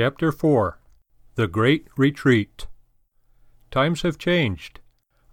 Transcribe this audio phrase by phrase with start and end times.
[0.00, 0.78] Chapter 4
[1.34, 2.68] The Great Retreat
[3.70, 4.80] Times have changed.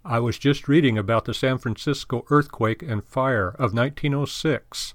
[0.03, 4.93] I was just reading about the San Francisco earthquake and fire of 1906.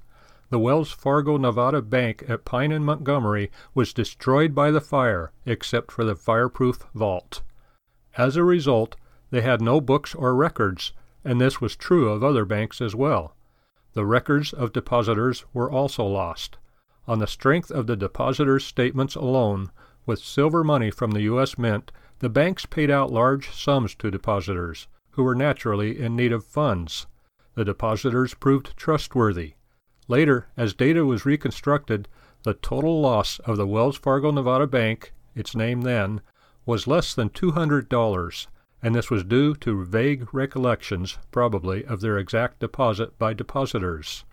[0.51, 5.91] The Wells Fargo Nevada Bank at Pine and Montgomery was destroyed by the fire, except
[5.91, 7.41] for the fireproof vault.
[8.19, 8.97] As a result,
[9.31, 10.93] they had no books or records,
[11.25, 13.37] and this was true of other banks as well.
[13.95, 16.59] The records of depositors were also lost.
[17.09, 19.71] On the strength of the depositors' statements alone,
[20.07, 21.59] with silver money from the U.S.
[21.59, 26.45] Mint, the banks paid out large sums to depositors, who were naturally in need of
[26.45, 27.07] funds.
[27.55, 29.55] The depositors proved trustworthy.
[30.09, 32.09] Later, as data was reconstructed,
[32.45, 36.21] the total loss of the Wells Fargo Nevada Bank, its name then,
[36.65, 38.47] was less than $200,
[38.83, 44.25] and this was due to vague recollections, probably, of their exact deposit by depositors.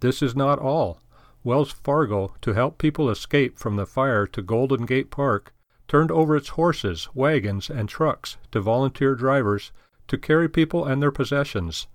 [0.00, 1.00] This is not all.
[1.44, 5.54] Wells Fargo, to help people escape from the fire to Golden Gate Park,
[5.86, 9.72] turned over its horses, wagons, and trucks to volunteer drivers
[10.08, 11.86] to carry people and their possessions.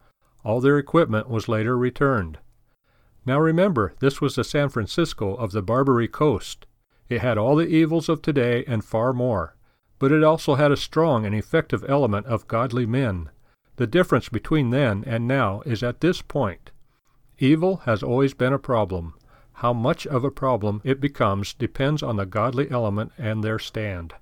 [0.43, 2.39] All their equipment was later returned.
[3.25, 6.65] Now remember, this was the San Francisco of the Barbary Coast.
[7.09, 9.55] It had all the evils of today and far more
[10.03, 13.29] but it also had a strong and effective element of godly men.
[13.77, 16.71] The difference between then and now is at this point.
[17.39, 19.13] Evil has always been a problem.
[19.53, 24.13] How much of a problem it becomes depends on the godly element and their stand.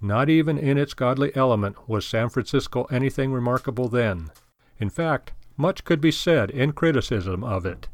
[0.00, 4.30] Not even in its godly element was San Francisco anything remarkable then.
[4.78, 7.88] In fact, much could be said in criticism of it.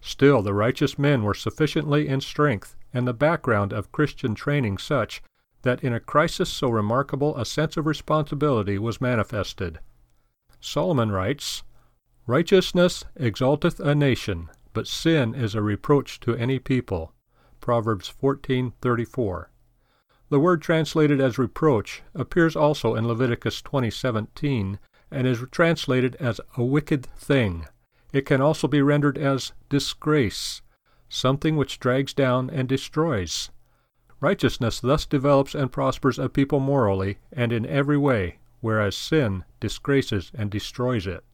[0.00, 5.20] Still, the righteous men were sufficiently in strength, and the background of Christian training such
[5.62, 9.80] that in a crisis so remarkable a sense of responsibility was manifested.
[10.60, 11.64] Solomon writes,
[12.26, 17.12] Righteousness exalteth a nation, but sin is a reproach to any people.
[17.60, 19.50] Proverbs 14:34.
[20.30, 24.78] The word translated as reproach appears also in Leviticus 20:17
[25.10, 27.66] and is translated as a wicked thing.
[28.12, 30.62] It can also be rendered as disgrace,
[31.08, 33.50] something which drags down and destroys.
[34.20, 40.30] Righteousness thus develops and prospers a people morally and in every way, whereas sin disgraces
[40.34, 41.24] and destroys it.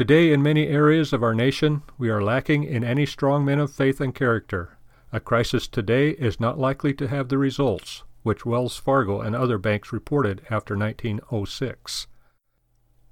[0.00, 3.70] Today, in many areas of our nation, we are lacking in any strong men of
[3.70, 4.78] faith and character.
[5.12, 9.58] A crisis today is not likely to have the results which Wells Fargo and other
[9.58, 12.06] banks reported after 1906.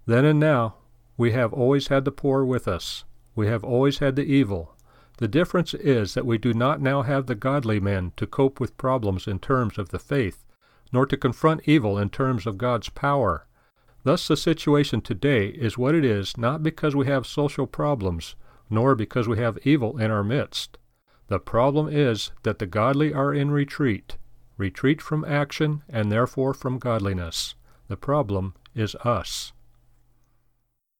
[0.07, 0.77] Then and now,
[1.19, 3.05] we have always had the poor with us.
[3.35, 4.75] We have always had the evil,
[5.19, 8.79] the difference is that we do not now have the godly men to cope with
[8.79, 10.47] problems in terms of the faith,
[10.91, 13.47] nor to confront evil in terms of God's power.
[14.05, 18.37] Thus, the situation today is what it is not because we have social problems,
[18.71, 20.79] nor because we have evil in our midst.
[21.29, 24.17] The problem is that the godly are in retreat,
[24.57, 27.55] retreat from action and therefore from godliness.
[27.89, 29.53] The problem is us.